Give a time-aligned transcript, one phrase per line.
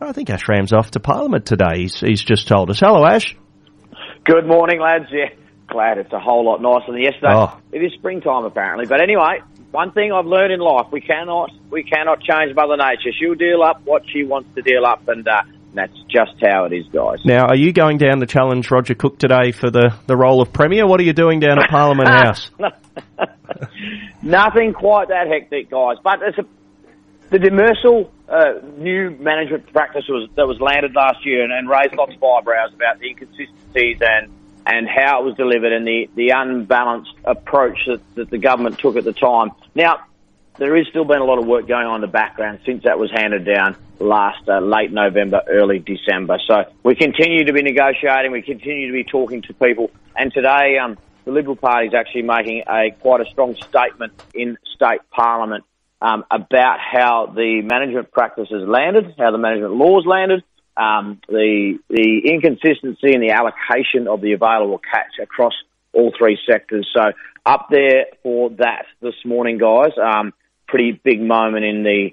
[0.00, 1.80] I think Ash Ramm's off to Parliament today.
[1.82, 2.80] He's, he's just told us.
[2.80, 3.34] Hello, Ash.
[4.24, 5.06] Good morning, lads.
[5.10, 5.30] Yeah,
[5.68, 7.32] glad it's a whole lot nicer than yesterday.
[7.32, 7.58] Oh.
[7.72, 9.40] It is springtime apparently, but anyway,
[9.70, 13.16] one thing I've learned in life: we cannot we cannot change Mother Nature.
[13.18, 15.42] She'll deal up what she wants to deal up, and uh,
[15.74, 17.18] that's just how it is, guys.
[17.24, 20.52] Now, are you going down to challenge Roger Cook today for the, the role of
[20.52, 20.86] Premier?
[20.86, 22.50] What are you doing down at Parliament House?
[24.22, 25.96] Nothing quite that hectic, guys.
[26.02, 26.44] But it's a,
[27.30, 31.94] the demersal uh, new management practice was, that was landed last year and, and raised
[31.94, 34.30] lots of eyebrows about the inconsistencies and
[34.66, 38.96] and how it was delivered and the, the unbalanced approach that, that the government took
[38.96, 39.52] at the time.
[39.76, 40.00] Now,
[40.58, 42.98] there has still been a lot of work going on in the background since that
[42.98, 46.38] was handed down last uh, late November, early December.
[46.48, 50.78] So we continue to be negotiating, we continue to be talking to people, and today
[50.78, 55.64] um, the Liberal Party is actually making a quite a strong statement in state parliament
[56.00, 60.42] um, about how the management practices landed, how the management laws landed,
[60.76, 65.54] um, the the inconsistency in the allocation of the available catch across
[65.92, 66.86] all three sectors.
[66.94, 67.12] So
[67.46, 69.92] up there for that this morning, guys.
[69.96, 70.34] Um,
[70.66, 72.10] pretty big moment in the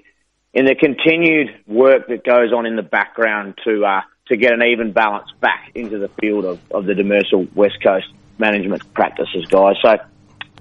[0.54, 4.62] in the continued work that goes on in the background to uh, to get an
[4.62, 8.06] even balance back into the field of, of the demersal West Coast
[8.38, 9.76] management practices, guys.
[9.82, 9.96] So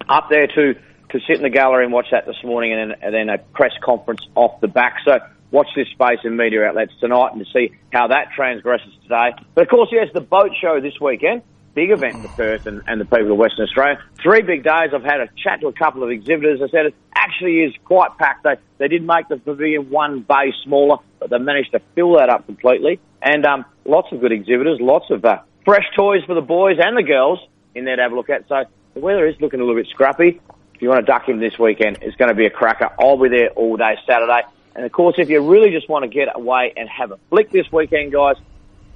[0.09, 0.75] up there to
[1.13, 3.37] to sit in the gallery and watch that this morning, and then, and then a
[3.37, 4.97] press conference off the back.
[5.05, 5.19] So
[5.51, 9.31] watch this space in media outlets tonight and to see how that transgresses today.
[9.53, 11.43] But of course, yes, the boat show this weekend.
[11.75, 13.99] Big event for Perth and, and the people of Western Australia.
[14.21, 14.89] Three big days.
[14.93, 16.61] I've had a chat to a couple of exhibitors.
[16.61, 18.43] I said it actually is quite packed.
[18.43, 22.29] They, they did make the pavilion one bay smaller, but they managed to fill that
[22.29, 22.99] up completely.
[23.23, 26.95] And um, lots of good exhibitors, lots of uh, fresh toys for the boys and
[26.95, 27.39] the girls
[27.73, 28.47] in there to have a look at.
[28.47, 30.41] So the weather is looking a little bit scrappy.
[30.83, 32.89] You want to duck in this weekend, it's going to be a cracker.
[32.99, 34.41] I'll be there all day Saturday.
[34.75, 37.51] And of course, if you really just want to get away and have a flick
[37.51, 38.35] this weekend, guys,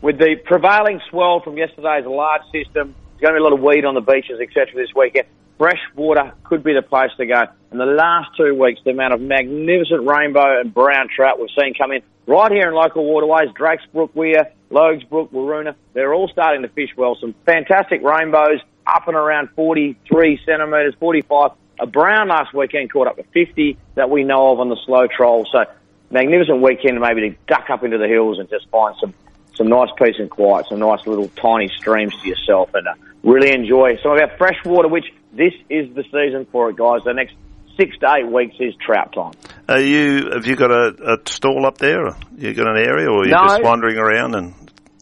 [0.02, 3.62] with the prevailing swell from yesterday's large system, there's going to be a lot of
[3.62, 4.76] weed on the beaches, etc.
[4.76, 5.28] this weekend.
[5.58, 7.46] Fresh water could be the place to go.
[7.72, 11.74] In the last two weeks, the amount of magnificent rainbow and brown trout we've seen
[11.74, 16.28] come in right here in local waterways, Drakes Brook Weir, Logue Brook, Waroona, they're all
[16.28, 17.18] starting to fish well.
[17.22, 23.18] Some fantastic rainbows up and around 43 centimetres, 45 a brown last weekend caught up
[23.18, 25.48] to 50 that we know of on the slow troll.
[25.52, 25.66] So
[26.10, 29.14] magnificent weekend maybe to duck up into the hills and just find some,
[29.56, 32.94] some nice peace and quiet, some nice little tiny streams to yourself and uh,
[33.24, 37.02] really enjoy some of our fresh water, which this is the season for it, guys.
[37.06, 37.36] The next
[37.78, 39.34] six to eight weeks is trout time.
[39.70, 42.16] Are you, have you got a, a stall up there?
[42.38, 43.48] You got an area or are you No.
[43.48, 44.54] just wandering around and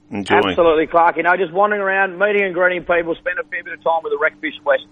[0.09, 0.43] enjoying?
[0.49, 1.17] Absolutely, Clark.
[1.17, 4.01] You know, just wandering around, meeting and greeting people, spend a fair bit of time
[4.03, 4.85] with the Recfishwest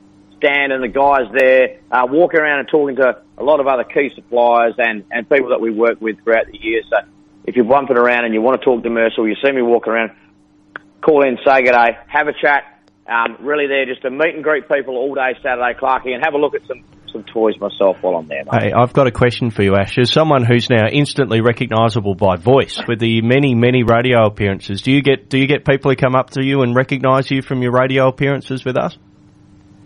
[0.44, 3.84] stand and the guys there, uh, walking around and talking to a lot of other
[3.84, 6.82] key suppliers and, and people that we work with throughout the year.
[6.90, 7.08] So
[7.46, 9.94] if you're bumping around and you want to talk to Mercer, you see me walking
[9.94, 10.12] around,
[11.02, 12.70] call in, say good day, have a chat.
[13.08, 16.34] Um, really there just to meet and greet people all day Saturday, Clarky, and have
[16.34, 18.64] a look at some, some toys myself while I'm there, mate.
[18.64, 19.98] Hey, I've got a question for you, Ash.
[19.98, 24.94] As someone who's now instantly recognisable by voice with the many, many radio appearances, do
[24.94, 27.62] you get do you get people who come up to you and recognise you from
[27.62, 28.98] your radio appearances with us?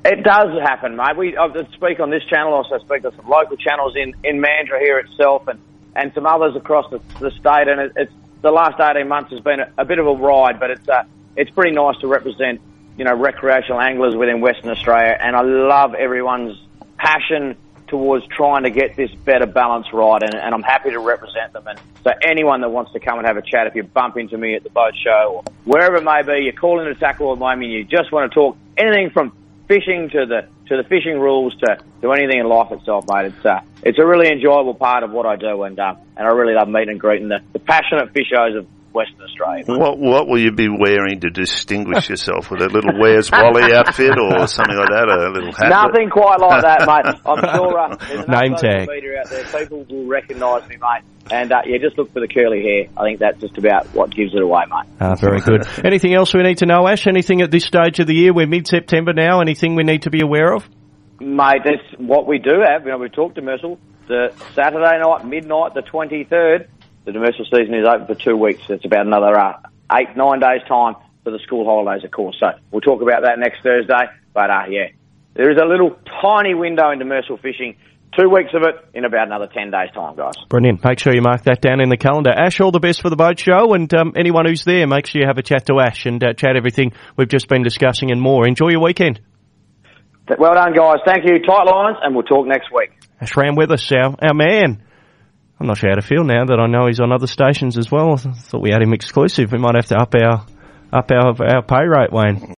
[0.08, 1.18] It does happen, mate.
[1.18, 4.80] We I speak on this channel, also speak on some local channels in, in Mandurah
[4.80, 5.60] here itself, and,
[5.98, 7.68] and some others across the, the state.
[7.68, 10.62] And it, it's the last eighteen months has been a, a bit of a ride,
[10.62, 11.04] but it's uh,
[11.36, 12.62] it's pretty nice to represent
[12.98, 15.18] you know recreational anglers within Western Australia.
[15.20, 16.58] And I love everyone's
[16.96, 17.58] passion
[17.88, 21.68] towards trying to get this better balance right, and, and I'm happy to represent them.
[21.68, 24.38] And so anyone that wants to come and have a chat, if you bump into
[24.38, 27.40] me at the boat show or wherever it may be, you're calling to tackle at
[27.40, 29.34] moment, you just want to talk anything from
[29.68, 33.28] fishing to the to the fishing rules to, to anything in life itself, mate.
[33.28, 36.32] It's uh, it's a really enjoyable part of what I do, and uh, and I
[36.32, 39.64] really love meeting and greeting the, the passionate fishers of Western Australia.
[39.68, 44.18] What what will you be wearing to distinguish yourself with a little Where's Wally outfit
[44.18, 45.08] or something like that?
[45.08, 45.70] A little hat?
[45.70, 47.16] Nothing quite like that, mate.
[47.26, 48.88] I'm sure uh, there's Name tag.
[48.90, 49.46] media out there.
[49.46, 51.04] People will recognise me, mate.
[51.30, 52.88] And uh, yeah, just look for the curly hair.
[52.98, 54.90] I think that's just about what gives it away, mate.
[55.00, 55.68] Ah, very good.
[55.84, 57.06] Anything else we need to know, Ash?
[57.06, 58.34] Anything at this stage of the year?
[58.34, 59.42] We're mid-September now.
[59.42, 60.68] Anything we need to be aware of?
[61.20, 62.86] Mate, that's what we do have.
[62.86, 63.76] You know, we talked to Mercer.
[64.08, 66.68] The Saturday night, midnight, the 23rd,
[67.08, 68.62] the demersal season is open for two weeks.
[68.68, 69.60] It's about another uh,
[69.94, 72.36] eight, nine days' time for the school holidays, of course.
[72.38, 74.12] So we'll talk about that next Thursday.
[74.34, 74.88] But uh, yeah,
[75.34, 77.78] there is a little tiny window into demersal fishing.
[78.20, 80.34] Two weeks of it in about another 10 days' time, guys.
[80.50, 80.84] Brilliant.
[80.84, 82.32] Make sure you mark that down in the calendar.
[82.32, 85.22] Ash, all the best for the boat show, and um, anyone who's there, make sure
[85.22, 88.20] you have a chat to Ash and uh, chat everything we've just been discussing and
[88.20, 88.46] more.
[88.48, 89.22] Enjoy your weekend.
[90.38, 90.98] Well done, guys.
[91.06, 91.40] Thank you.
[91.40, 92.92] Tight lines, and we'll talk next week.
[93.22, 94.84] Ash Ramm with us, our, our man.
[95.60, 97.92] I'm not sure how to feel now that I know he's on other stations as
[97.92, 98.14] well.
[98.14, 99.52] I thought we had him exclusive.
[99.52, 100.46] We might have to up our
[100.94, 102.56] up our our pay rate, Wayne.